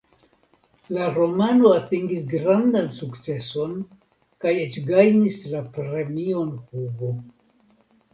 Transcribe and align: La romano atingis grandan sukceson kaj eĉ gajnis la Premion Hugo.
La 0.95 1.07
romano 1.15 1.73
atingis 1.79 2.23
grandan 2.31 2.87
sukceson 2.99 3.75
kaj 4.45 4.53
eĉ 4.63 4.79
gajnis 4.87 5.37
la 5.53 5.61
Premion 5.77 6.51
Hugo. 6.73 7.13